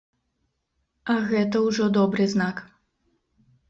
А 1.15 1.19
гэта 1.33 1.63
ўжо 1.69 1.93
добры 2.01 2.23
знак. 2.37 2.69